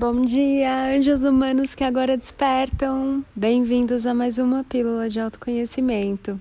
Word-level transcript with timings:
Bom 0.00 0.22
dia, 0.22 0.96
anjos 0.96 1.24
humanos 1.24 1.74
que 1.74 1.84
agora 1.84 2.16
despertam. 2.16 3.22
Bem-vindos 3.36 4.06
a 4.06 4.14
mais 4.14 4.38
uma 4.38 4.64
pílula 4.64 5.10
de 5.10 5.20
autoconhecimento. 5.20 6.40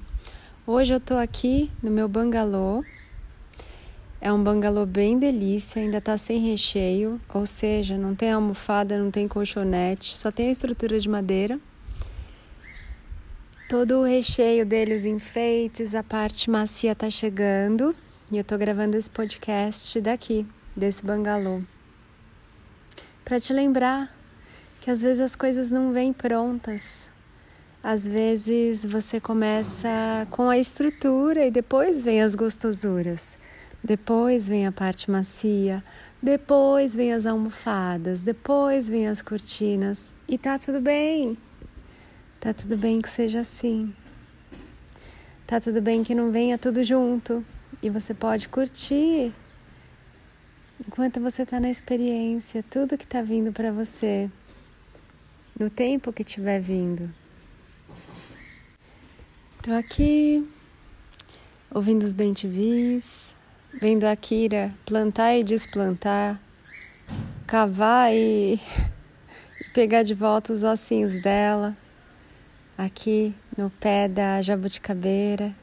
Hoje 0.66 0.94
eu 0.94 1.00
tô 1.02 1.16
aqui 1.16 1.70
no 1.84 1.92
meu 1.92 2.08
bangalô. 2.08 2.86
É 4.22 4.32
um 4.32 4.42
bangalô 4.42 4.86
bem 4.86 5.20
delícia, 5.20 5.82
ainda 5.82 6.00
tá 6.00 6.18
sem 6.18 6.40
recheio, 6.40 7.20
ou 7.34 7.46
seja, 7.46 7.98
não 7.98 8.16
tem 8.16 8.32
almofada, 8.32 8.98
não 8.98 9.12
tem 9.12 9.28
colchonete, 9.28 10.16
só 10.16 10.32
tem 10.32 10.48
a 10.48 10.52
estrutura 10.54 10.98
de 10.98 11.10
madeira. 11.10 11.60
Todo 13.68 14.00
o 14.00 14.06
recheio 14.06 14.66
dele, 14.66 14.96
os 14.96 15.04
enfeites, 15.04 15.96
a 15.96 16.02
parte 16.02 16.50
macia 16.50 16.96
tá 16.96 17.10
chegando 17.10 17.94
e 18.32 18.38
eu 18.38 18.44
tô 18.46 18.58
gravando 18.58 18.96
esse 18.96 19.10
podcast 19.10 20.00
daqui, 20.00 20.48
desse 20.78 21.04
bangalô 21.06 21.62
para 23.30 23.40
te 23.40 23.54
lembrar 23.54 24.12
que 24.82 24.90
às 24.90 25.04
vezes 25.04 25.20
as 25.20 25.36
coisas 25.36 25.70
não 25.70 25.94
vêm 25.94 26.12
prontas. 26.12 27.08
Às 27.84 28.08
vezes 28.08 28.84
você 28.84 29.20
começa 29.20 30.28
com 30.32 30.50
a 30.50 30.58
estrutura 30.58 31.46
e 31.46 31.52
depois 31.52 32.04
vem 32.04 32.24
as 32.24 32.34
gostosuras. 32.34 33.38
Depois 33.84 34.48
vem 34.48 34.66
a 34.66 34.72
parte 34.72 35.12
macia, 35.12 35.84
depois 36.20 36.96
vem 36.96 37.14
as 37.14 37.28
almofadas, 37.28 38.24
depois 38.24 38.90
vem 38.90 39.08
as 39.08 39.22
cortinas 39.22 40.12
e 40.28 40.36
tá 40.36 40.58
tudo 40.58 40.82
bem. 40.82 41.38
Tá 42.40 42.52
tudo 42.52 42.76
bem 42.76 43.00
que 43.00 43.10
seja 43.12 43.42
assim. 43.42 43.94
Tá 45.46 45.60
tudo 45.60 45.84
bem 45.84 46.04
que 46.04 46.16
não 46.16 46.32
venha 46.32 46.58
tudo 46.58 46.84
junto 46.84 47.46
e 47.84 47.92
você 47.92 48.12
pode 48.12 48.50
curtir 48.50 49.32
enquanto 50.88 51.20
você 51.20 51.44
está 51.44 51.60
na 51.60 51.70
experiência, 51.70 52.64
tudo 52.70 52.98
que 52.98 53.04
está 53.04 53.22
vindo 53.22 53.52
para 53.52 53.72
você, 53.72 54.30
no 55.60 55.70
tempo 55.70 56.14
que 56.14 56.22
estiver 56.22 56.62
vindo. 56.62 57.14
Estou 59.58 59.76
aqui 59.76 60.48
ouvindo 61.74 62.04
os 62.04 62.14
bem-te-vis, 62.14 63.36
vendo 63.80 64.06
a 64.06 64.16
Kira 64.16 64.74
plantar 64.86 65.36
e 65.36 65.44
desplantar, 65.44 66.40
cavar 67.46 68.12
e, 68.16 68.60
pegar 69.74 70.04
de 70.04 70.14
volta 70.14 70.54
os 70.54 70.64
ossinhos 70.64 71.20
dela, 71.20 71.76
aqui 72.78 73.36
no 73.58 73.70
pé 73.70 74.08
da 74.08 74.42
jabuticabeira. 74.42 75.54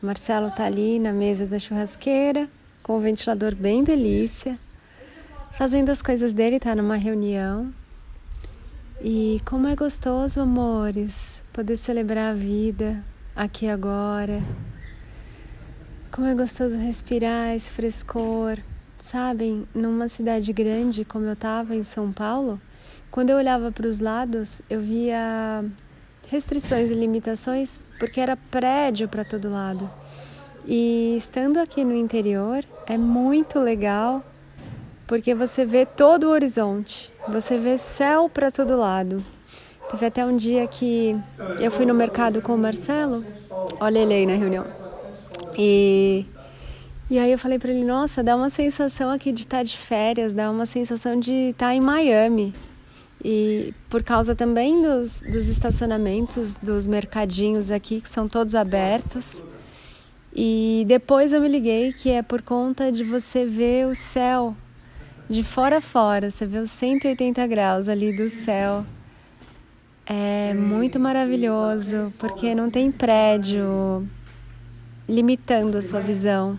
Marcelo 0.00 0.50
tá 0.52 0.66
ali 0.66 0.98
na 0.98 1.12
mesa 1.12 1.46
da 1.46 1.58
churrasqueira 1.58 2.48
com 2.86 2.98
o 2.98 3.00
ventilador 3.00 3.52
bem 3.52 3.82
delícia, 3.82 4.56
fazendo 5.58 5.90
as 5.90 6.00
coisas 6.00 6.32
dele, 6.32 6.60
tá 6.60 6.72
numa 6.72 6.94
reunião. 6.94 7.74
E 9.02 9.42
como 9.44 9.66
é 9.66 9.74
gostoso, 9.74 10.40
amores, 10.40 11.42
poder 11.52 11.76
celebrar 11.76 12.30
a 12.30 12.36
vida 12.36 13.02
aqui 13.34 13.66
agora. 13.66 14.40
Como 16.12 16.28
é 16.28 16.34
gostoso 16.36 16.78
respirar 16.78 17.56
esse 17.56 17.72
frescor. 17.72 18.56
Sabem, 19.00 19.66
numa 19.74 20.06
cidade 20.06 20.52
grande 20.52 21.04
como 21.04 21.24
eu 21.24 21.32
estava 21.32 21.74
em 21.74 21.82
São 21.82 22.12
Paulo, 22.12 22.60
quando 23.10 23.30
eu 23.30 23.36
olhava 23.36 23.72
para 23.72 23.88
os 23.88 23.98
lados, 23.98 24.62
eu 24.70 24.80
via 24.80 25.64
restrições 26.28 26.88
e 26.92 26.94
limitações 26.94 27.80
porque 27.98 28.20
era 28.20 28.36
prédio 28.36 29.08
para 29.08 29.24
todo 29.24 29.50
lado. 29.50 29.90
E 30.66 31.16
estando 31.16 31.58
aqui 31.58 31.84
no 31.84 31.94
interior 31.94 32.64
é 32.86 32.98
muito 32.98 33.60
legal 33.60 34.24
porque 35.06 35.32
você 35.32 35.64
vê 35.64 35.86
todo 35.86 36.24
o 36.24 36.30
horizonte, 36.30 37.12
você 37.28 37.56
vê 37.56 37.78
céu 37.78 38.28
para 38.28 38.50
todo 38.50 38.76
lado. 38.76 39.24
Teve 39.90 40.06
até 40.06 40.26
um 40.26 40.36
dia 40.36 40.66
que 40.66 41.16
eu 41.60 41.70
fui 41.70 41.86
no 41.86 41.94
mercado 41.94 42.42
com 42.42 42.56
o 42.56 42.58
Marcelo, 42.58 43.24
olha 43.78 44.00
ele 44.00 44.14
aí 44.14 44.26
na 44.26 44.34
reunião, 44.34 44.66
e, 45.56 46.26
e 47.08 47.16
aí 47.20 47.30
eu 47.30 47.38
falei 47.38 47.60
para 47.60 47.70
ele: 47.70 47.84
Nossa, 47.84 48.20
dá 48.20 48.34
uma 48.34 48.50
sensação 48.50 49.08
aqui 49.08 49.30
de 49.30 49.42
estar 49.42 49.62
de 49.62 49.76
férias, 49.76 50.34
dá 50.34 50.50
uma 50.50 50.66
sensação 50.66 51.20
de 51.20 51.50
estar 51.50 51.72
em 51.72 51.80
Miami. 51.80 52.52
E 53.24 53.72
por 53.88 54.02
causa 54.02 54.34
também 54.34 54.82
dos, 54.82 55.20
dos 55.20 55.48
estacionamentos, 55.48 56.56
dos 56.56 56.86
mercadinhos 56.86 57.70
aqui 57.70 58.00
que 58.00 58.08
são 58.08 58.28
todos 58.28 58.56
abertos. 58.56 59.42
E 60.38 60.84
depois 60.86 61.32
eu 61.32 61.40
me 61.40 61.48
liguei 61.48 61.94
que 61.94 62.10
é 62.10 62.20
por 62.20 62.42
conta 62.42 62.92
de 62.92 63.02
você 63.02 63.46
ver 63.46 63.86
o 63.86 63.94
céu 63.94 64.54
de 65.28 65.42
fora 65.42 65.78
a 65.78 65.80
fora, 65.80 66.30
você 66.30 66.46
vê 66.46 66.58
os 66.58 66.70
180 66.70 67.44
graus 67.46 67.88
ali 67.88 68.14
do 68.14 68.28
céu. 68.28 68.84
É 70.04 70.54
muito 70.54 71.00
maravilhoso, 71.00 72.12
porque 72.18 72.54
não 72.54 72.70
tem 72.70 72.92
prédio 72.92 74.06
limitando 75.08 75.78
a 75.78 75.82
sua 75.82 76.00
visão. 76.00 76.58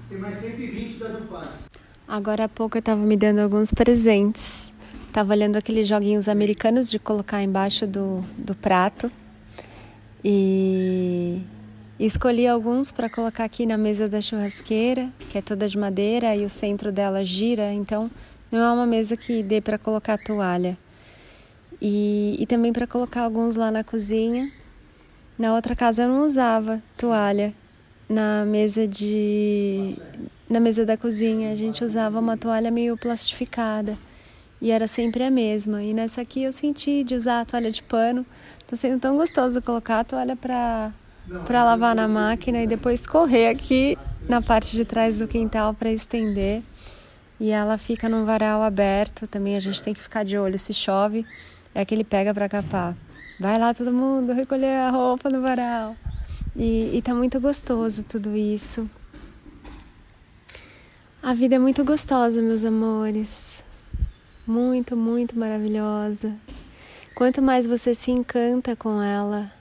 Agora 2.06 2.46
há 2.46 2.50
pouco 2.50 2.78
eu 2.78 2.80
estava 2.80 3.00
me 3.00 3.16
dando 3.16 3.40
alguns 3.40 3.72
presentes. 3.72 4.74
Estava 5.08 5.34
olhando 5.34 5.56
aqueles 5.56 5.88
joguinhos 5.88 6.28
americanos 6.28 6.90
de 6.90 7.00
colocar 7.00 7.42
embaixo 7.42 7.88
do, 7.88 8.22
do 8.38 8.54
prato. 8.54 9.10
E 10.24 11.42
escolhi 12.06 12.48
alguns 12.48 12.92
para 12.92 13.10
colocar 13.10 13.44
aqui 13.44 13.66
na 13.66 13.78
mesa 13.78 14.08
da 14.08 14.22
churrasqueira, 14.22 15.10
que 15.30 15.38
é 15.38 15.42
toda 15.42 15.68
de 15.68 15.78
madeira 15.78 16.36
e 16.36 16.46
o 16.46 16.50
centro 16.50 16.92
dela 16.92 17.26
gira, 17.26 17.74
então 17.74 18.12
não 18.52 18.60
é 18.60 18.72
uma 18.72 18.86
mesa 18.86 19.18
que 19.18 19.42
dê 19.42 19.60
para 19.60 19.78
colocar 19.78 20.18
toalha. 20.18 20.78
E, 21.82 22.36
e 22.40 22.46
também 22.46 22.72
para 22.72 22.88
colocar 22.88 23.22
alguns 23.22 23.56
lá 23.56 23.72
na 23.72 23.84
cozinha. 23.84 24.52
Na 25.38 25.54
outra 25.54 25.76
casa 25.76 26.04
eu 26.04 26.08
não 26.10 26.26
usava 26.26 26.82
toalha. 26.96 27.54
Na 28.10 28.46
mesa 28.46 28.88
de 28.88 29.96
na 30.50 30.60
mesa 30.60 30.86
da 30.86 30.96
cozinha 30.96 31.52
a 31.52 31.56
gente 31.56 31.84
usava 31.84 32.20
uma 32.20 32.38
toalha 32.38 32.72
meio 32.72 32.96
plastificada 32.96 33.98
e 34.62 34.72
era 34.72 34.88
sempre 34.88 35.24
a 35.24 35.32
mesma. 35.32 35.84
E 35.84 35.94
nessa 35.94 36.22
aqui 36.22 36.44
eu 36.44 36.54
senti 36.54 37.04
de 37.04 37.16
usar 37.16 37.42
a 37.42 37.46
toalha 37.46 37.72
de 37.72 37.84
pano. 37.84 38.26
Tá 38.66 38.76
sendo 38.76 39.00
tão 39.00 39.18
gostoso 39.18 39.62
colocar 39.62 40.00
a 40.00 40.04
toalha 40.04 40.36
para 40.36 40.92
para 41.46 41.64
lavar 41.64 41.96
na 41.96 42.08
máquina 42.08 42.62
e 42.62 42.68
depois 42.68 43.06
correr 43.06 43.50
aqui 43.50 43.98
na 44.28 44.42
parte 44.42 44.76
de 44.76 44.86
trás 44.86 45.20
do 45.20 45.28
quintal 45.28 45.74
para 45.74 45.92
estender. 45.92 46.64
E 47.40 47.52
ela 47.52 47.78
fica 47.78 48.10
num 48.10 48.26
varal 48.26 48.64
aberto, 48.64 49.28
também 49.28 49.56
a 49.56 49.60
gente 49.60 49.82
tem 49.84 49.94
que 49.94 50.02
ficar 50.02 50.24
de 50.24 50.38
olho 50.38 50.58
se 50.58 50.74
chove, 50.74 51.26
é 51.74 51.86
que 51.86 51.94
ele 51.94 52.04
pega 52.04 52.34
para 52.34 52.50
capar. 52.50 52.96
Vai 53.40 53.60
lá 53.60 53.74
todo 53.74 53.94
mundo 53.94 54.34
recolher 54.34 54.78
a 54.80 54.90
roupa 54.90 55.30
no 55.30 55.42
varal. 55.42 55.96
E, 56.56 56.98
e 56.98 57.02
tá 57.04 57.14
muito 57.14 57.40
gostoso 57.40 58.04
tudo 58.04 58.36
isso. 58.36 58.90
A 61.22 61.34
vida 61.34 61.56
é 61.56 61.60
muito 61.60 61.84
gostosa, 61.84 62.42
meus 62.42 62.66
amores. 62.66 63.64
Muito, 64.48 64.96
muito 64.96 65.38
maravilhosa. 65.38 66.34
Quanto 67.14 67.42
mais 67.42 67.68
você 67.68 67.94
se 67.94 68.10
encanta 68.10 68.76
com 68.76 69.02
ela, 69.02 69.52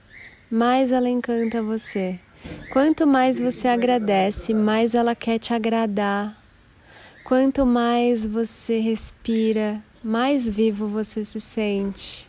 mais 0.50 0.92
ela 0.92 1.08
encanta 1.08 1.62
você. 1.62 2.18
Quanto 2.72 3.06
mais 3.06 3.40
você 3.40 3.68
agradece, 3.68 4.54
mais 4.54 4.94
ela 4.94 5.14
quer 5.14 5.38
te 5.38 5.52
agradar. 5.52 6.36
Quanto 7.24 7.66
mais 7.66 8.24
você 8.24 8.78
respira, 8.78 9.82
mais 10.02 10.48
vivo 10.48 10.86
você 10.86 11.24
se 11.24 11.40
sente. 11.40 12.28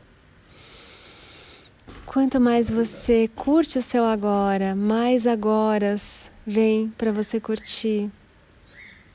Quanto 2.05 2.39
mais 2.39 2.69
você 2.69 3.29
curte 3.35 3.77
o 3.77 3.81
seu 3.81 4.05
agora, 4.05 4.73
mais 4.75 5.27
agoras 5.27 6.29
vem 6.45 6.91
para 6.97 7.11
você 7.11 7.39
curtir, 7.39 8.09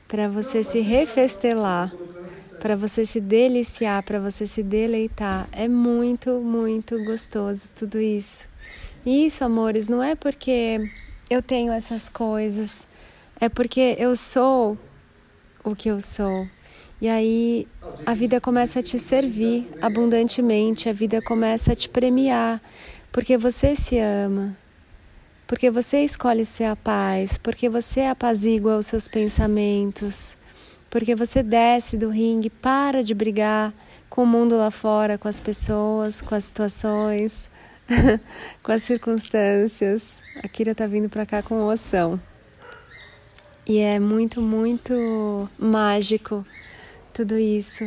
para 0.07 0.29
você 0.29 0.63
se 0.63 0.79
refestelar, 0.79 1.91
para 2.61 2.77
você 2.77 3.05
se 3.05 3.19
deliciar, 3.19 4.03
para 4.03 4.19
você 4.19 4.47
se 4.47 4.63
deleitar. 4.63 5.49
É 5.51 5.67
muito, 5.67 6.39
muito 6.39 7.03
gostoso 7.03 7.69
tudo 7.75 7.99
isso. 7.99 8.52
Isso, 9.05 9.43
amores, 9.43 9.89
não 9.89 10.01
é 10.01 10.15
porque 10.15 10.79
eu 11.29 11.41
tenho 11.41 11.73
essas 11.73 12.07
coisas, 12.07 12.87
é 13.39 13.49
porque 13.49 13.97
eu 13.99 14.15
sou 14.15 14.77
o 15.63 15.75
que 15.75 15.89
eu 15.89 15.99
sou. 15.99 16.47
E 17.01 17.09
aí 17.09 17.67
a 18.05 18.13
vida 18.13 18.39
começa 18.39 18.79
a 18.79 18.83
te 18.83 18.97
servir 18.97 19.69
abundantemente, 19.81 20.87
a 20.87 20.93
vida 20.93 21.21
começa 21.21 21.73
a 21.73 21.75
te 21.75 21.89
premiar, 21.89 22.61
porque 23.11 23.37
você 23.37 23.75
se 23.75 23.99
ama, 23.99 24.57
porque 25.45 25.69
você 25.69 26.05
escolhe 26.05 26.45
ser 26.45 26.63
a 26.63 26.75
paz, 26.75 27.37
porque 27.37 27.67
você 27.67 28.01
apazigua 28.01 28.77
os 28.77 28.85
seus 28.85 29.09
pensamentos, 29.09 30.37
porque 30.89 31.13
você 31.13 31.43
desce 31.43 31.97
do 31.97 32.09
ringue, 32.09 32.49
para 32.49 33.03
de 33.03 33.13
brigar 33.13 33.73
com 34.09 34.23
o 34.23 34.27
mundo 34.27 34.55
lá 34.55 34.71
fora, 34.71 35.17
com 35.17 35.27
as 35.27 35.41
pessoas, 35.41 36.21
com 36.21 36.33
as 36.33 36.45
situações. 36.45 37.49
Com 38.61 38.71
as 38.71 38.83
circunstâncias. 38.83 40.21
A 40.43 40.47
Kira 40.47 40.73
tá 40.73 40.87
vindo 40.87 41.09
para 41.09 41.25
cá 41.25 41.41
com 41.41 41.65
oção. 41.65 42.19
E 43.65 43.79
é 43.79 43.99
muito, 43.99 44.41
muito 44.41 45.49
mágico 45.57 46.45
tudo 47.13 47.37
isso. 47.37 47.83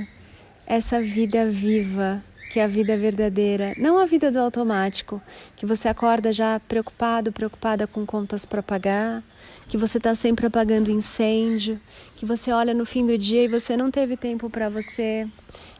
essa 0.66 1.00
vida 1.00 1.48
viva, 1.48 2.22
que 2.50 2.58
é 2.58 2.64
a 2.64 2.69
vida 2.69 2.96
verdadeira, 2.96 3.72
não 3.78 3.98
a 3.98 4.06
vida 4.06 4.32
do 4.32 4.38
automático, 4.40 5.22
que 5.54 5.64
você 5.64 5.88
acorda 5.88 6.32
já 6.32 6.58
preocupado, 6.58 7.31
preocupada 7.31 7.87
com 7.87 8.04
contas 8.04 8.44
para 8.44 8.62
pagar, 8.62 9.22
que 9.69 9.76
você 9.76 9.98
está 9.98 10.14
sempre 10.14 10.46
apagando 10.46 10.90
incêndio, 10.90 11.81
que 12.16 12.26
você 12.26 12.50
olha 12.50 12.75
no 12.75 12.84
fim 12.84 13.06
do 13.06 13.16
dia 13.16 13.44
e 13.44 13.48
você 13.48 13.76
não 13.76 13.90
teve 13.90 14.16
tempo 14.16 14.50
para 14.50 14.69
você, 14.69 15.28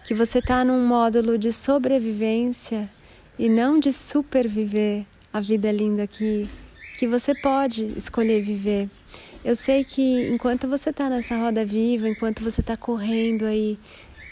que 0.05 0.15
você 0.15 0.39
está 0.39 0.65
num 0.65 0.87
módulo 0.87 1.37
de 1.37 1.53
sobrevivência 1.53 2.89
e 3.39 3.49
não 3.49 3.79
de 3.79 3.93
superviver 3.93 5.05
a 5.33 5.41
vida 5.41 5.71
linda 5.71 6.07
que, 6.07 6.49
que 6.99 7.07
você 7.07 7.35
pode 7.35 7.85
escolher 7.97 8.43
viver. 8.43 8.89
Eu 9.45 9.55
sei 9.55 9.85
que 9.85 10.29
enquanto 10.29 10.67
você 10.67 10.91
está 10.91 11.09
nessa 11.09 11.37
roda 11.37 11.65
viva, 11.65 12.09
enquanto 12.09 12.43
você 12.43 12.61
está 12.61 12.77
correndo 12.77 13.45
aí 13.45 13.79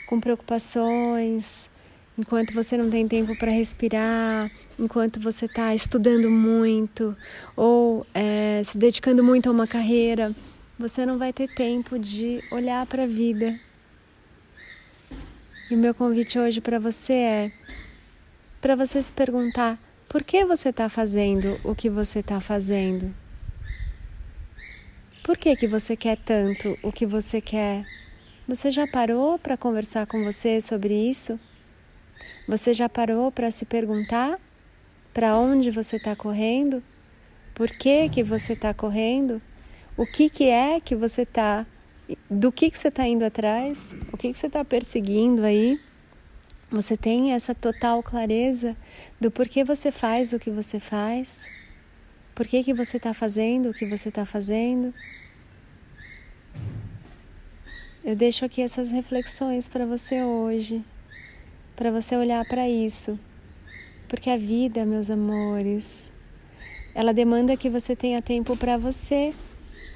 com 0.06 0.18
preocupações, 0.18 1.70
enquanto 2.18 2.52
você 2.52 2.76
não 2.76 2.90
tem 2.90 3.06
tempo 3.06 3.36
para 3.36 3.50
respirar, 3.50 4.50
enquanto 4.78 5.20
você 5.20 5.46
está 5.46 5.74
estudando 5.74 6.30
muito 6.30 7.16
ou 7.56 8.06
é, 8.14 8.62
se 8.64 8.78
dedicando 8.78 9.22
muito 9.22 9.48
a 9.48 9.52
uma 9.52 9.66
carreira, 9.66 10.34
você 10.78 11.06
não 11.06 11.18
vai 11.18 11.32
ter 11.32 11.48
tempo 11.54 11.98
de 11.98 12.42
olhar 12.50 12.84
para 12.86 13.04
a 13.04 13.06
vida. 13.06 13.58
E 15.70 15.74
o 15.74 15.78
meu 15.78 15.94
convite 15.94 16.38
hoje 16.38 16.60
para 16.60 16.78
você 16.78 17.12
é 17.12 17.52
para 18.64 18.76
você 18.76 19.02
se 19.02 19.12
perguntar 19.12 19.78
por 20.08 20.24
que 20.24 20.42
você 20.42 20.70
está 20.70 20.88
fazendo 20.88 21.60
o 21.62 21.74
que 21.74 21.90
você 21.90 22.20
está 22.20 22.40
fazendo. 22.40 23.14
Por 25.22 25.36
que, 25.36 25.54
que 25.54 25.68
você 25.68 25.94
quer 25.94 26.16
tanto 26.16 26.74
o 26.82 26.90
que 26.90 27.04
você 27.04 27.42
quer? 27.42 27.84
Você 28.48 28.70
já 28.70 28.86
parou 28.86 29.38
para 29.38 29.58
conversar 29.58 30.06
com 30.06 30.24
você 30.24 30.62
sobre 30.62 30.94
isso? 30.94 31.38
Você 32.48 32.72
já 32.72 32.88
parou 32.88 33.30
para 33.30 33.50
se 33.50 33.66
perguntar 33.66 34.40
para 35.12 35.36
onde 35.36 35.70
você 35.70 35.96
está 35.96 36.16
correndo? 36.16 36.82
Por 37.54 37.68
que 37.68 38.08
que 38.08 38.22
você 38.22 38.54
está 38.54 38.72
correndo? 38.72 39.42
O 39.94 40.06
que 40.06 40.30
que 40.30 40.48
é 40.48 40.80
que 40.80 40.96
você 40.96 41.20
está? 41.20 41.66
Do 42.30 42.50
que 42.50 42.70
que 42.70 42.78
você 42.78 42.88
está 42.88 43.06
indo 43.06 43.26
atrás? 43.26 43.94
O 44.10 44.16
que 44.16 44.32
que 44.32 44.38
você 44.38 44.46
está 44.46 44.64
perseguindo 44.64 45.44
aí? 45.44 45.78
Você 46.70 46.96
tem 46.96 47.32
essa 47.32 47.54
total 47.54 48.02
clareza 48.02 48.76
do 49.20 49.30
porquê 49.30 49.64
você 49.64 49.92
faz 49.92 50.32
o 50.32 50.38
que 50.38 50.50
você 50.50 50.80
faz? 50.80 51.48
Por 52.34 52.46
que 52.46 52.64
que 52.64 52.74
você 52.74 52.96
está 52.96 53.14
fazendo 53.14 53.70
o 53.70 53.74
que 53.74 53.86
você 53.86 54.08
está 54.08 54.24
fazendo? 54.24 54.92
Eu 58.04 58.16
deixo 58.16 58.44
aqui 58.44 58.60
essas 58.60 58.90
reflexões 58.90 59.68
para 59.68 59.86
você 59.86 60.22
hoje 60.22 60.84
para 61.76 61.90
você 61.90 62.16
olhar 62.16 62.44
para 62.46 62.68
isso. 62.68 63.18
Porque 64.08 64.30
a 64.30 64.36
vida, 64.36 64.84
meus 64.86 65.10
amores, 65.10 66.10
ela 66.94 67.12
demanda 67.12 67.56
que 67.56 67.68
você 67.68 67.96
tenha 67.96 68.22
tempo 68.22 68.56
para 68.56 68.76
você, 68.76 69.34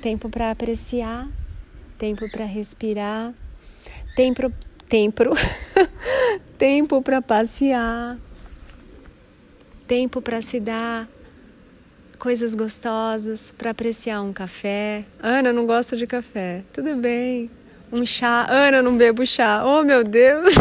tempo 0.03 0.29
para 0.29 0.51
apreciar, 0.51 1.29
tempo 1.97 2.29
para 2.31 2.45
respirar, 2.45 3.33
tempo 4.17 4.53
tempo 4.89 5.23
tempo 6.59 7.01
para 7.01 7.23
passear, 7.23 8.19
tempo 9.87 10.21
para 10.21 10.43
se 10.43 10.59
dar 10.59 11.09
coisas 12.19 12.53
gostosas, 12.53 13.55
para 13.57 13.71
apreciar 13.71 14.21
um 14.23 14.33
café. 14.33 15.05
Ana, 15.23 15.53
não 15.53 15.65
gosto 15.65 15.97
de 15.97 16.07
café. 16.07 16.65
Tudo 16.73 16.97
bem. 16.97 17.49
Um 17.93 18.05
chá. 18.05 18.45
Ana, 18.51 18.83
não 18.83 18.97
bebo 18.97 19.25
chá. 19.25 19.65
Oh, 19.65 19.85
meu 19.85 20.03
Deus. 20.03 20.53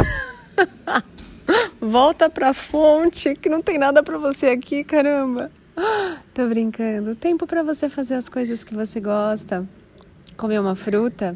Volta 1.82 2.30
pra 2.30 2.54
fonte, 2.54 3.34
que 3.36 3.50
não 3.50 3.62
tem 3.62 3.80
nada 3.80 4.04
para 4.04 4.18
você 4.20 4.48
aqui, 4.48 4.84
caramba. 4.84 5.52
Tô 6.34 6.46
brincando. 6.48 7.16
Tempo 7.16 7.48
para 7.48 7.64
você 7.64 7.90
fazer 7.90 8.14
as 8.14 8.30
coisas 8.30 8.64
que 8.64 8.76
você 8.76 9.00
gosta. 9.00 9.68
Comer 10.36 10.60
uma 10.60 10.76
fruta, 10.76 11.36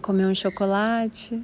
comer 0.00 0.26
um 0.26 0.34
chocolate, 0.34 1.42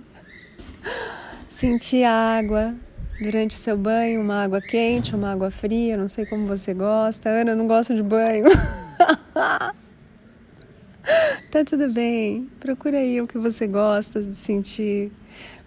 sentir 1.63 2.03
água 2.03 2.75
durante 3.21 3.55
o 3.55 3.59
seu 3.59 3.77
banho, 3.77 4.21
uma 4.21 4.43
água 4.43 4.61
quente, 4.61 5.15
uma 5.15 5.31
água 5.31 5.49
fria, 5.49 5.97
não 5.97 6.09
sei 6.09 6.27
como 6.27 6.45
você 6.45 6.75
gosta. 6.75 7.29
Ana, 7.29 7.55
não 7.55 7.69
gosto 7.69 7.95
de 7.95 8.03
banho. 8.03 8.47
tá 11.53 11.65
tudo 11.65 11.93
bem. 11.93 12.51
Procura 12.59 12.99
aí 12.99 13.21
o 13.21 13.29
que 13.29 13.39
você 13.39 13.69
gosta 13.69 14.21
de 14.21 14.37
sentir. 14.37 15.13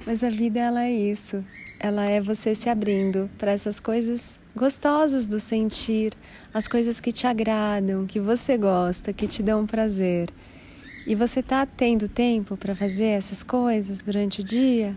Mas 0.06 0.21
a 0.21 0.30
vida 0.30 0.59
ela 0.59 0.83
é 0.83 0.92
isso. 0.92 1.42
Ela 1.80 2.03
é 2.03 2.19
você 2.19 2.53
se 2.53 2.69
abrindo 2.69 3.30
para 3.38 3.53
essas 3.53 3.80
coisas 3.80 4.38
gostosas 4.53 5.27
do 5.27 5.39
sentir, 5.39 6.12
as 6.53 6.68
coisas 6.68 7.00
que 7.00 7.13
te 7.13 7.25
agradam, 7.25 8.06
que 8.06 8.19
você 8.19 8.57
gosta, 8.57 9.13
que 9.13 9.27
te 9.27 9.42
dão 9.42 9.65
prazer. 9.65 10.30
E 11.07 11.15
você 11.15 11.42
tá 11.42 11.65
tendo 11.65 12.09
tempo 12.09 12.57
para 12.57 12.75
fazer 12.75 13.06
essas 13.06 13.44
coisas 13.44 14.03
durante 14.03 14.42
o 14.42 14.44
dia? 14.44 14.94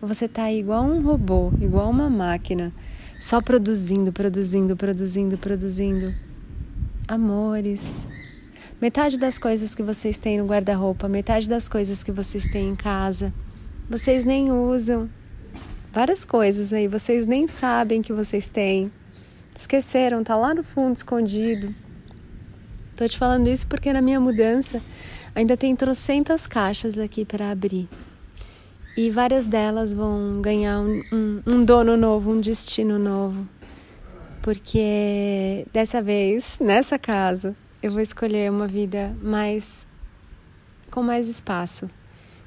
Você 0.00 0.28
tá 0.28 0.50
igual 0.52 0.84
um 0.84 1.02
robô, 1.02 1.52
igual 1.60 1.90
uma 1.90 2.08
máquina, 2.08 2.72
só 3.18 3.40
produzindo, 3.40 4.12
produzindo, 4.12 4.76
produzindo, 4.76 5.36
produzindo? 5.36 6.14
Amores, 7.08 8.06
Metade 8.80 9.18
das 9.18 9.40
coisas 9.40 9.74
que 9.74 9.82
vocês 9.82 10.20
têm 10.20 10.38
no 10.38 10.46
guarda-roupa, 10.46 11.08
metade 11.08 11.48
das 11.48 11.68
coisas 11.68 12.04
que 12.04 12.12
vocês 12.12 12.46
têm 12.46 12.68
em 12.68 12.76
casa, 12.76 13.34
vocês 13.90 14.24
nem 14.24 14.52
usam. 14.52 15.10
Várias 15.92 16.24
coisas 16.24 16.72
aí, 16.72 16.86
vocês 16.86 17.26
nem 17.26 17.48
sabem 17.48 18.00
que 18.00 18.12
vocês 18.12 18.46
têm. 18.46 18.88
Esqueceram, 19.52 20.22
tá 20.22 20.36
lá 20.36 20.54
no 20.54 20.62
fundo 20.62 20.94
escondido. 20.94 21.74
Tô 22.94 23.08
te 23.08 23.18
falando 23.18 23.48
isso 23.48 23.66
porque 23.66 23.92
na 23.92 24.00
minha 24.00 24.20
mudança 24.20 24.80
ainda 25.34 25.56
tem 25.56 25.74
trocentas 25.74 26.46
caixas 26.46 26.98
aqui 26.98 27.24
para 27.24 27.50
abrir. 27.50 27.88
E 28.98 29.12
várias 29.12 29.46
delas 29.46 29.94
vão 29.94 30.40
ganhar 30.42 30.80
um, 30.80 31.00
um, 31.12 31.42
um 31.46 31.64
dono 31.64 31.96
novo, 31.96 32.32
um 32.32 32.40
destino 32.40 32.98
novo. 32.98 33.46
Porque 34.42 35.64
dessa 35.72 36.02
vez, 36.02 36.58
nessa 36.58 36.98
casa, 36.98 37.54
eu 37.80 37.92
vou 37.92 38.00
escolher 38.00 38.50
uma 38.50 38.66
vida 38.66 39.16
mais 39.22 39.86
com 40.90 41.00
mais 41.00 41.28
espaço, 41.28 41.88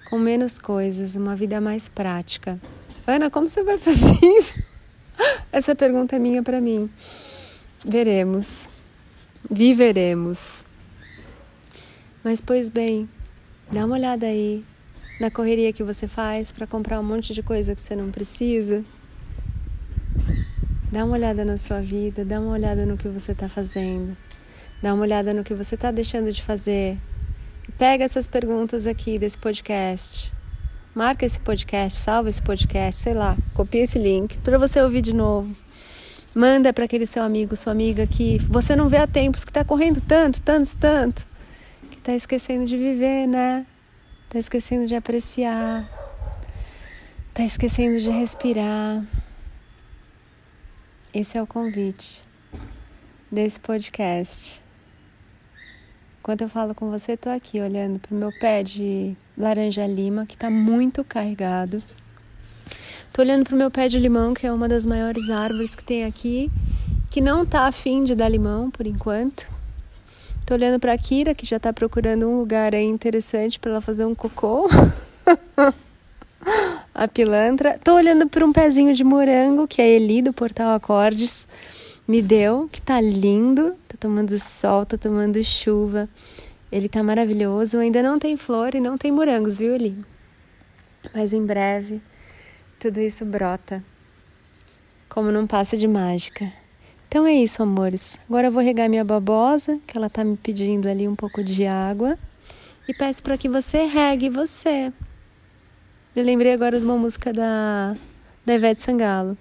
com 0.10 0.20
menos 0.20 0.60
coisas, 0.60 1.16
uma 1.16 1.38
vida 1.38 1.62
mais 1.62 1.88
prática. 1.88 2.60
Ana, 3.08 3.32
como 3.32 3.48
você 3.48 3.64
vai 3.64 3.78
fazer 3.80 4.20
isso? 4.22 4.62
Essa 5.54 5.74
pergunta 5.74 6.18
é 6.18 6.20
minha 6.20 6.44
para 6.44 6.60
mim. 6.60 6.90
Veremos. 7.86 8.68
Viveremos. 9.50 10.66
Mas 12.22 12.42
pois 12.42 12.70
bem, 12.70 13.10
dá 13.72 13.86
uma 13.86 13.96
olhada 13.96 14.26
aí 14.26 14.66
na 15.22 15.30
correria 15.30 15.72
que 15.72 15.84
você 15.84 16.08
faz 16.08 16.52
para 16.52 16.66
comprar 16.66 17.00
um 17.00 17.04
monte 17.04 17.32
de 17.32 17.44
coisa 17.44 17.76
que 17.76 17.82
você 17.82 17.96
não 17.96 18.10
precisa. 18.10 18.84
Dá 20.92 21.06
uma 21.06 21.14
olhada 21.14 21.46
na 21.46 21.60
sua 21.60 21.80
vida, 21.80 22.26
dá 22.26 22.40
uma 22.40 22.54
olhada 22.54 22.88
no 22.88 22.98
que 22.98 23.08
você 23.08 23.32
está 23.32 23.48
fazendo. 23.48 24.18
Dá 24.82 24.92
uma 24.96 25.04
olhada 25.04 25.32
no 25.32 25.44
que 25.44 25.54
você 25.54 25.76
está 25.76 25.92
deixando 25.92 26.34
de 26.34 26.42
fazer. 26.42 26.98
Pega 27.78 28.04
essas 28.04 28.26
perguntas 28.26 28.88
aqui 28.88 29.20
desse 29.20 29.38
podcast. 29.38 30.34
Marca 30.96 31.24
esse 31.24 31.40
podcast, 31.40 32.00
salva 32.00 32.28
esse 32.28 32.42
podcast, 32.42 33.00
sei 33.00 33.14
lá, 33.14 33.38
copia 33.54 33.84
esse 33.84 34.00
link 34.00 34.40
para 34.40 34.58
você 34.58 34.82
ouvir 34.82 35.04
de 35.04 35.14
novo. 35.14 35.56
Manda 36.34 36.74
para 36.74 36.86
aquele 36.86 37.06
seu 37.06 37.22
amigo, 37.22 37.56
sua 37.56 37.74
amiga 37.74 38.08
que 38.08 38.40
você 38.50 38.76
não 38.76 38.90
vê 38.90 38.98
há 38.98 39.06
tempos, 39.06 39.46
que 39.46 39.52
está 39.52 39.64
correndo 39.64 40.02
tanto, 40.02 40.42
tanto, 40.42 40.76
tanto, 40.78 41.28
que 41.92 42.00
está 42.00 42.16
esquecendo 42.16 42.66
de 42.66 42.76
viver, 42.76 43.28
né? 43.28 43.68
Está 44.32 44.40
esquecendo 44.40 44.88
de 44.88 44.96
apreciar, 44.96 45.92
está 47.28 47.44
esquecendo 47.44 48.00
de 48.00 48.10
respirar. 48.10 49.06
Esse 51.14 51.38
é 51.38 51.44
o 51.44 51.46
convite 51.46 52.24
desse 53.30 53.60
podcast. 53.60 54.62
Enquanto 56.22 56.44
eu 56.44 56.48
falo 56.48 56.74
com 56.74 56.90
você, 56.90 57.12
estou 57.12 57.30
aqui 57.30 57.60
olhando 57.60 58.00
para 58.00 58.16
o 58.16 58.18
meu 58.18 58.32
pé 58.40 58.64
de 58.64 59.18
laranja 59.38 59.86
lima, 59.86 60.26
que 60.26 60.36
está 60.36 60.50
muito 60.50 61.04
carregado. 61.04 61.84
Estou 63.08 63.26
olhando 63.26 63.44
para 63.44 63.56
o 63.56 63.58
meu 63.58 63.70
pé 63.70 63.90
de 63.90 64.00
limão, 64.00 64.34
que 64.34 64.48
é 64.48 64.52
uma 64.54 64.70
das 64.70 64.86
maiores 64.86 65.30
árvores 65.30 65.76
que 65.76 65.84
tem 65.84 66.06
aqui, 66.06 66.50
que 67.10 67.20
não 67.20 67.44
está 67.44 67.68
afim 67.68 68.06
de 68.06 68.16
dar 68.16 68.30
limão 68.30 68.72
por 68.72 68.88
enquanto. 68.88 69.46
Estou 70.52 70.60
olhando 70.60 70.82
para 70.82 70.98
Kira, 70.98 71.34
que 71.34 71.46
já 71.46 71.56
está 71.56 71.72
procurando 71.72 72.28
um 72.28 72.38
lugar 72.38 72.76
aí 72.76 72.84
interessante 72.84 73.58
para 73.58 73.72
ela 73.72 73.80
fazer 73.80 74.04
um 74.04 74.14
cocô. 74.14 74.68
a 76.94 77.08
pilantra. 77.08 77.76
Estou 77.76 77.96
olhando 77.96 78.28
para 78.28 78.46
um 78.46 78.52
pezinho 78.52 78.94
de 78.94 79.02
morango, 79.02 79.66
que 79.66 79.82
a 79.82 79.88
Eli 79.88 80.22
do 80.22 80.34
Portal 80.34 80.76
Acordes 80.76 81.48
me 82.06 82.22
deu, 82.22 82.68
que 82.70 82.82
tá 82.82 83.00
lindo, 83.00 83.78
tá 83.88 83.96
tomando 83.98 84.38
sol, 84.38 84.86
tá 84.86 84.98
tomando 84.98 85.42
chuva. 85.42 86.10
Ele 86.70 86.90
tá 86.90 87.02
maravilhoso, 87.02 87.80
ainda 87.80 88.04
não 88.04 88.20
tem 88.20 88.36
flor 88.36 88.76
e 88.76 88.82
não 88.82 88.98
tem 88.98 89.10
morangos, 89.10 89.58
viu, 89.58 89.74
Eli? 89.74 89.96
Mas 91.14 91.32
em 91.32 91.46
breve 91.46 92.02
tudo 92.78 93.00
isso 93.00 93.24
brota 93.24 93.82
como 95.08 95.32
num 95.32 95.48
passe 95.48 95.78
de 95.78 95.88
mágica. 95.88 96.52
Então 97.12 97.28
é 97.28 97.34
isso, 97.34 97.62
amores. 97.62 98.18
Agora 98.26 98.48
eu 98.48 98.54
vou 98.54 98.64
regar 98.64 98.90
minha 98.90 99.04
babosa, 99.04 99.78
que 99.86 99.98
ela 99.98 100.10
tá 100.10 100.24
me 100.24 100.38
pedindo 100.38 100.88
ali 100.88 101.10
um 101.10 101.14
pouco 101.14 101.44
de 101.44 101.66
água, 101.66 102.18
e 102.88 102.94
peço 102.94 103.22
para 103.22 103.38
que 103.38 103.50
você 103.50 103.84
regue 103.84 104.30
você. 104.30 104.94
Me 106.16 106.24
lembrei 106.24 106.54
agora 106.54 106.80
de 106.80 106.86
uma 106.86 106.96
música 106.96 107.34
da, 107.34 107.98
da 108.46 108.54
Ivete 108.54 108.82
Sangalo. 108.82 109.38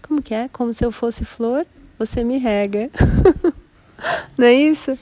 Como 0.00 0.22
que 0.22 0.32
é? 0.32 0.48
Como 0.48 0.72
se 0.72 0.86
eu 0.86 0.90
fosse 0.90 1.22
flor, 1.22 1.66
você 1.98 2.24
me 2.24 2.38
rega. 2.38 2.90
Não 4.38 4.46
é 4.46 4.54
isso? 4.54 4.98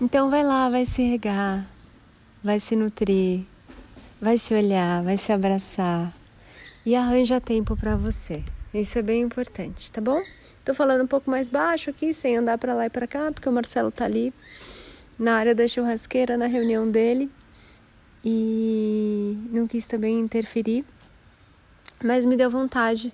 Então 0.00 0.30
vai 0.30 0.44
lá, 0.44 0.70
vai 0.70 0.86
se 0.86 1.02
regar, 1.02 1.66
vai 2.44 2.60
se 2.60 2.76
nutrir, 2.76 3.44
vai 4.20 4.38
se 4.38 4.54
olhar, 4.54 5.02
vai 5.02 5.18
se 5.18 5.32
abraçar 5.32 6.12
e 6.86 6.94
arranja 6.94 7.40
tempo 7.40 7.76
para 7.76 7.96
você. 7.96 8.44
Isso 8.72 9.00
é 9.00 9.02
bem 9.02 9.22
importante, 9.22 9.90
tá 9.90 10.00
bom? 10.00 10.22
Tô 10.68 10.74
falando 10.74 11.02
um 11.02 11.06
pouco 11.06 11.30
mais 11.30 11.48
baixo 11.48 11.88
aqui, 11.88 12.12
sem 12.12 12.36
andar 12.36 12.58
para 12.58 12.74
lá 12.74 12.84
e 12.84 12.90
para 12.90 13.06
cá, 13.06 13.32
porque 13.32 13.48
o 13.48 13.52
Marcelo 13.52 13.90
tá 13.90 14.04
ali 14.04 14.34
na 15.18 15.36
área 15.36 15.54
da 15.54 15.66
churrasqueira, 15.66 16.36
na 16.36 16.44
reunião 16.44 16.90
dele, 16.90 17.30
e 18.22 19.38
não 19.50 19.66
quis 19.66 19.88
também 19.88 20.20
interferir, 20.20 20.84
mas 22.04 22.26
me 22.26 22.36
deu 22.36 22.50
vontade 22.50 23.10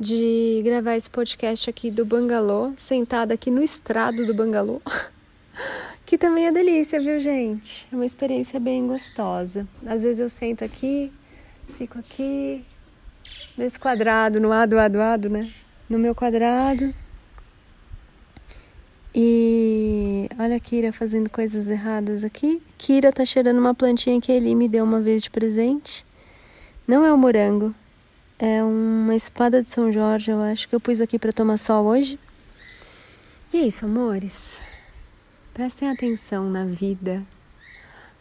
de 0.00 0.62
gravar 0.64 0.96
esse 0.96 1.10
podcast 1.10 1.68
aqui 1.68 1.90
do 1.90 2.06
Bangalô, 2.06 2.72
sentada 2.78 3.34
aqui 3.34 3.50
no 3.50 3.62
estrado 3.62 4.24
do 4.24 4.32
Bangalô, 4.32 4.80
que 6.06 6.16
também 6.16 6.46
é 6.46 6.50
delícia, 6.50 6.98
viu, 6.98 7.20
gente? 7.20 7.86
É 7.92 7.94
uma 7.94 8.06
experiência 8.06 8.58
bem 8.58 8.86
gostosa. 8.86 9.68
Às 9.84 10.02
vezes 10.02 10.18
eu 10.18 10.30
sento 10.30 10.64
aqui, 10.64 11.12
fico 11.76 11.98
aqui, 11.98 12.64
nesse 13.54 13.78
quadrado, 13.78 14.40
no 14.40 14.50
ado, 14.50 14.78
ado, 14.78 14.98
ado, 14.98 15.28
né? 15.28 15.52
No 15.88 15.98
meu 15.98 16.14
quadrado. 16.14 16.94
E 19.14 20.28
olha 20.38 20.56
a 20.56 20.60
Kira 20.60 20.92
fazendo 20.92 21.30
coisas 21.30 21.68
erradas 21.68 22.22
aqui. 22.22 22.60
Kira 22.76 23.10
tá 23.10 23.24
cheirando 23.24 23.58
uma 23.58 23.74
plantinha 23.74 24.20
que 24.20 24.30
ele 24.30 24.54
me 24.54 24.68
deu 24.68 24.84
uma 24.84 25.00
vez 25.00 25.22
de 25.22 25.30
presente. 25.30 26.04
Não 26.86 27.04
é 27.04 27.12
o 27.12 27.16
morango, 27.16 27.74
é 28.38 28.62
uma 28.62 29.16
espada 29.16 29.62
de 29.62 29.70
São 29.70 29.90
Jorge, 29.90 30.30
eu 30.30 30.40
acho 30.42 30.68
que 30.68 30.74
eu 30.74 30.80
pus 30.80 31.00
aqui 31.00 31.18
para 31.18 31.32
tomar 31.32 31.56
sol 31.56 31.86
hoje. 31.86 32.18
E 33.52 33.56
é 33.56 33.62
isso, 33.62 33.86
amores. 33.86 34.60
Prestem 35.54 35.88
atenção 35.88 36.50
na 36.50 36.66
vida. 36.66 37.26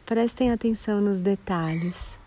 Prestem 0.06 0.52
atenção 0.52 1.02
nos 1.02 1.20
detalhes. 1.20 2.18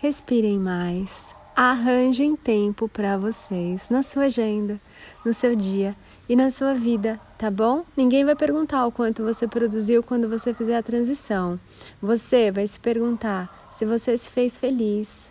Respirem 0.00 0.58
mais. 0.58 1.34
Arranjem 1.56 2.34
tempo 2.34 2.88
para 2.88 3.16
vocês 3.16 3.88
na 3.88 4.02
sua 4.02 4.24
agenda, 4.24 4.80
no 5.24 5.32
seu 5.32 5.54
dia 5.54 5.94
e 6.28 6.34
na 6.34 6.50
sua 6.50 6.74
vida, 6.74 7.20
tá 7.38 7.48
bom? 7.48 7.84
Ninguém 7.96 8.24
vai 8.24 8.34
perguntar 8.34 8.84
o 8.84 8.90
quanto 8.90 9.22
você 9.22 9.46
produziu 9.46 10.02
quando 10.02 10.28
você 10.28 10.52
fizer 10.52 10.76
a 10.76 10.82
transição. 10.82 11.60
Você 12.02 12.50
vai 12.50 12.66
se 12.66 12.80
perguntar 12.80 13.68
se 13.70 13.86
você 13.86 14.18
se 14.18 14.28
fez 14.30 14.58
feliz, 14.58 15.30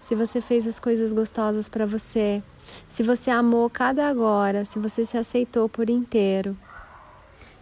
se 0.00 0.14
você 0.14 0.40
fez 0.40 0.64
as 0.64 0.78
coisas 0.78 1.12
gostosas 1.12 1.68
para 1.68 1.84
você, 1.84 2.40
se 2.88 3.02
você 3.02 3.32
amou 3.32 3.68
cada 3.68 4.06
agora, 4.08 4.64
se 4.64 4.78
você 4.78 5.04
se 5.04 5.18
aceitou 5.18 5.68
por 5.68 5.90
inteiro 5.90 6.56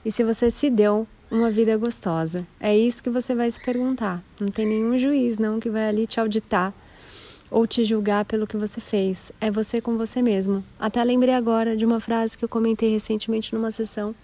e 0.04 0.12
se 0.12 0.23
você 0.23 0.50
se 0.50 0.69
deu 0.69 1.09
uma 1.31 1.50
vida 1.50 1.78
gostosa. 1.78 2.47
É 2.61 2.76
isso 2.76 3.02
que 3.02 3.09
você 3.09 3.35
vai 3.35 3.50
se 3.50 3.59
perguntar. 3.59 4.23
Não 4.38 4.49
tem 4.49 4.66
nenhum 4.66 4.99
juiz 4.99 5.38
não 5.38 5.59
que 5.59 5.71
vai 5.71 5.88
ali 5.88 6.07
te 6.07 6.21
auditar 6.21 6.75
ou 7.52 7.66
te 7.66 7.85
julgar 7.85 8.25
pelo 8.25 8.47
que 8.47 8.56
você 8.56 8.80
fez. 8.80 9.30
É 9.40 9.50
você 9.50 9.80
com 9.80 9.97
você 9.99 10.23
mesmo. 10.23 10.64
Até 10.80 11.04
lembrei 11.04 11.35
agora 11.35 11.76
de 11.76 11.85
uma 11.85 12.00
frase 12.00 12.37
que 12.37 12.44
eu 12.44 12.49
comentei 12.49 12.90
recentemente 12.90 13.54
numa 13.54 13.71
sessão 13.71 14.14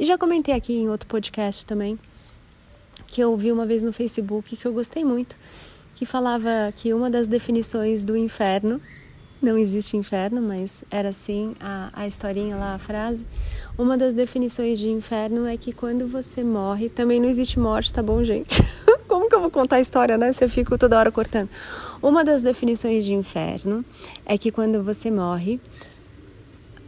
e 0.00 0.04
já 0.04 0.16
comentei 0.16 0.54
aqui 0.54 0.72
em 0.72 0.88
outro 0.88 1.06
podcast 1.08 1.66
também, 1.66 1.98
que 3.06 3.20
eu 3.20 3.36
vi 3.36 3.52
uma 3.52 3.66
vez 3.66 3.82
no 3.82 3.92
Facebook 3.92 4.56
que 4.56 4.64
eu 4.64 4.72
gostei 4.72 5.04
muito, 5.04 5.36
que 5.94 6.06
falava 6.06 6.72
que 6.76 6.94
uma 6.94 7.10
das 7.10 7.28
definições 7.28 8.04
do 8.04 8.16
inferno, 8.16 8.80
não 9.42 9.58
existe 9.58 9.96
inferno, 9.96 10.40
mas 10.40 10.84
era 10.90 11.08
assim 11.08 11.54
a, 11.60 11.90
a 11.92 12.06
historinha 12.06 12.56
lá, 12.56 12.74
a 12.74 12.78
frase. 12.78 13.26
Uma 13.76 13.98
das 13.98 14.14
definições 14.14 14.78
de 14.78 14.88
inferno 14.88 15.46
é 15.46 15.56
que 15.56 15.72
quando 15.72 16.06
você 16.06 16.42
morre, 16.42 16.88
também 16.88 17.20
não 17.20 17.28
existe 17.28 17.58
morte, 17.58 17.92
tá 17.92 18.02
bom, 18.02 18.22
gente? 18.24 18.62
Como 19.18 19.28
que 19.28 19.34
eu 19.34 19.40
vou 19.40 19.50
contar 19.50 19.76
a 19.76 19.80
história, 19.80 20.16
né? 20.16 20.32
Se 20.32 20.44
eu 20.44 20.48
fico 20.48 20.78
toda 20.78 20.96
hora 20.96 21.10
cortando. 21.10 21.48
Uma 22.00 22.24
das 22.24 22.40
definições 22.40 23.04
de 23.04 23.12
inferno 23.12 23.84
é 24.24 24.38
que 24.38 24.52
quando 24.52 24.80
você 24.80 25.10
morre, 25.10 25.60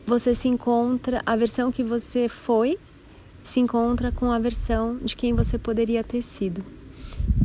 você 0.06 0.32
se 0.32 0.46
encontra, 0.46 1.20
a 1.26 1.34
versão 1.34 1.72
que 1.72 1.82
você 1.82 2.28
foi 2.28 2.78
se 3.42 3.58
encontra 3.58 4.12
com 4.12 4.30
a 4.30 4.38
versão 4.38 4.96
de 4.98 5.16
quem 5.16 5.34
você 5.34 5.58
poderia 5.58 6.04
ter 6.04 6.22
sido. 6.22 6.64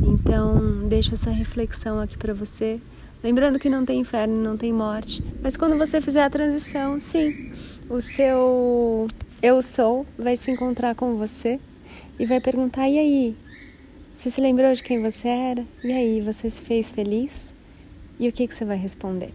Então, 0.04 0.86
deixo 0.86 1.14
essa 1.14 1.30
reflexão 1.30 1.98
aqui 1.98 2.16
para 2.16 2.32
você. 2.32 2.80
Lembrando 3.24 3.58
que 3.58 3.68
não 3.68 3.84
tem 3.84 3.98
inferno, 3.98 4.40
não 4.40 4.56
tem 4.56 4.72
morte, 4.72 5.20
mas 5.42 5.56
quando 5.56 5.76
você 5.76 6.00
fizer 6.00 6.22
a 6.22 6.30
transição, 6.30 7.00
sim, 7.00 7.50
o 7.90 8.00
seu 8.00 9.08
eu 9.42 9.60
sou 9.60 10.06
vai 10.16 10.36
se 10.36 10.48
encontrar 10.52 10.94
com 10.94 11.16
você 11.16 11.58
e 12.20 12.24
vai 12.24 12.40
perguntar: 12.40 12.88
e 12.88 13.00
aí? 13.00 13.45
Você 14.16 14.30
se 14.30 14.40
lembrou 14.40 14.72
de 14.72 14.82
quem 14.82 15.00
você 15.02 15.28
era? 15.28 15.62
E 15.84 15.92
aí, 15.92 16.22
você 16.22 16.48
se 16.48 16.62
fez 16.62 16.90
feliz? 16.90 17.54
E 18.18 18.26
o 18.26 18.32
que, 18.32 18.48
que 18.48 18.54
você 18.54 18.64
vai 18.64 18.78
responder? 18.78 19.34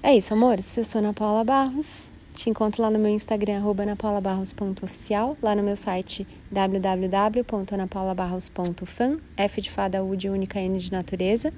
É 0.00 0.16
isso, 0.16 0.32
amores. 0.32 0.76
Eu 0.76 0.84
sou 0.84 1.00
Ana 1.00 1.12
Paula 1.12 1.42
Barros. 1.42 2.12
Te 2.34 2.48
encontro 2.48 2.80
lá 2.80 2.88
no 2.88 3.00
meu 3.00 3.10
Instagram, 3.10 3.64
anapaulabarros.oficial, 3.76 5.36
lá 5.42 5.56
no 5.56 5.62
meu 5.64 5.74
site 5.74 6.24
www.anapaulabarros.fan, 6.52 9.18
F 9.36 9.60
de 9.60 9.72
fada, 9.72 10.04
U 10.04 10.16
de 10.16 10.28
única, 10.28 10.60
N 10.60 10.78
de 10.78 10.92
natureza. 10.92 11.52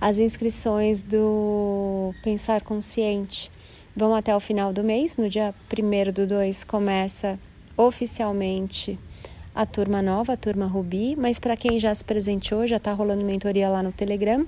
As 0.00 0.18
inscrições 0.18 1.02
do 1.02 2.14
Pensar 2.24 2.62
Consciente 2.62 3.52
vão 3.94 4.14
até 4.14 4.34
o 4.34 4.40
final 4.40 4.72
do 4.72 4.82
mês. 4.82 5.18
No 5.18 5.28
dia 5.28 5.54
1 5.70 6.10
do 6.10 6.26
2 6.26 6.64
começa 6.64 7.38
oficialmente 7.76 8.98
a 9.54 9.66
turma 9.66 10.00
nova, 10.00 10.34
a 10.34 10.36
turma 10.36 10.66
Rubi, 10.66 11.16
mas 11.16 11.38
para 11.38 11.56
quem 11.56 11.78
já 11.78 11.94
se 11.94 12.04
presenteou, 12.04 12.66
já 12.66 12.76
está 12.76 12.92
rolando 12.92 13.24
mentoria 13.24 13.68
lá 13.68 13.82
no 13.82 13.92
Telegram. 13.92 14.46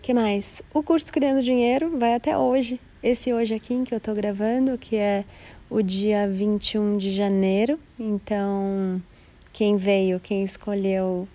que 0.00 0.14
mais? 0.14 0.62
O 0.72 0.82
curso 0.82 1.12
Criando 1.12 1.42
Dinheiro 1.42 1.98
vai 1.98 2.14
até 2.14 2.36
hoje, 2.36 2.80
esse 3.02 3.32
hoje 3.32 3.54
aqui 3.54 3.74
em 3.74 3.84
que 3.84 3.94
eu 3.94 4.00
tô 4.00 4.14
gravando, 4.14 4.78
que 4.78 4.96
é 4.96 5.24
o 5.68 5.82
dia 5.82 6.28
21 6.28 6.96
de 6.96 7.10
janeiro. 7.10 7.78
Então, 7.98 9.02
quem 9.52 9.76
veio, 9.76 10.18
quem 10.18 10.42
escolheu, 10.42 11.28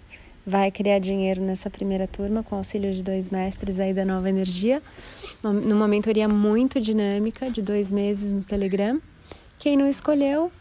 vai 0.46 0.72
criar 0.72 1.00
dinheiro 1.00 1.42
nessa 1.42 1.70
primeira 1.70 2.08
turma 2.08 2.44
com 2.44 2.56
auxílio 2.56 2.94
de 2.94 3.02
dois 3.02 3.30
mestres 3.30 3.80
aí 3.80 3.94
da 3.94 4.04
Nova 4.04 4.30
Energia, 4.30 4.82
numa 5.42 5.88
mentoria 5.88 6.28
muito 6.28 6.82
dinâmica 6.82 7.50
de 7.50 7.62
dois 7.62 7.92
meses 7.92 8.34
no 8.34 8.44
Telegram. 8.44 9.00
Quem 9.60 9.78
não 9.78 9.88
escolheu, 9.88 10.52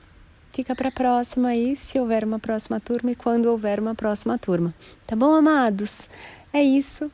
fica 0.52 0.74
para 0.74 0.88
a 0.88 0.92
próxima 0.92 1.48
aí, 1.48 1.74
se 1.74 1.98
houver 1.98 2.24
uma 2.24 2.38
próxima 2.38 2.78
turma 2.78 3.12
e 3.12 3.16
quando 3.16 3.46
houver 3.46 3.80
uma 3.80 3.94
próxima 3.94 4.38
turma. 4.38 4.74
Tá 5.06 5.16
bom, 5.16 5.32
amados? 5.32 6.08
É 6.52 6.62
isso. 6.62 7.10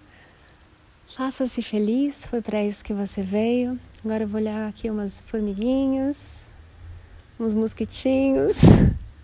Faça-se 1.16 1.62
feliz, 1.62 2.26
foi 2.26 2.42
para 2.42 2.62
isso 2.62 2.84
que 2.84 2.92
você 2.92 3.22
veio. 3.22 3.78
Agora 4.04 4.24
eu 4.24 4.28
vou 4.28 4.40
olhar 4.40 4.68
aqui 4.68 4.90
umas 4.90 5.20
formiguinhas, 5.20 6.48
uns 7.38 7.54
mosquitinhos 7.54 8.58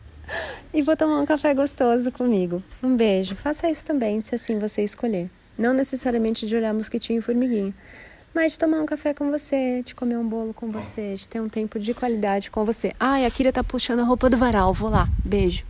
e 0.73 0.83
vou 0.83 0.97
tomar 0.97 1.21
um 1.21 1.26
café 1.26 1.52
gostoso 1.52 2.11
comigo. 2.11 2.62
Um 2.83 2.97
beijo. 2.97 3.37
Faça 3.37 3.68
isso 3.68 3.85
também, 3.85 4.21
se 4.21 4.35
assim 4.35 4.59
você 4.59 4.83
escolher. 4.83 5.30
Não 5.56 5.73
necessariamente 5.73 6.47
de 6.47 6.56
olhar 6.56 6.75
mosquitinho 6.75 7.18
e 7.18 7.23
formiguinha, 7.23 7.73
mas 8.35 8.53
de 8.53 8.59
tomar 8.59 8.81
um 8.81 8.87
café 8.87 9.14
com 9.14 9.31
você, 9.31 9.83
de 9.85 9.95
comer 9.95 10.19
um 10.19 10.29
bolo 10.29 10.53
com 10.53 10.71
você, 10.71 11.14
de 11.14 11.29
ter 11.29 11.41
um 11.41 11.49
tempo 11.49 11.79
de 11.79 11.95
qualidade 11.95 12.50
com 12.50 12.64
você. 12.64 12.93
Ai, 12.99 13.25
a 13.25 13.31
Kira 13.31 13.53
tá 13.53 13.62
puxando 13.62 14.00
a 14.00 14.05
roupa 14.05 14.29
do 14.29 14.37
varal, 14.37 14.75
vou 14.75 14.91
lá. 14.91 15.09
Beijo. 15.25 15.64